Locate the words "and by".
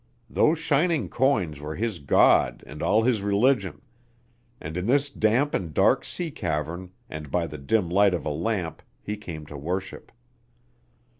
7.07-7.45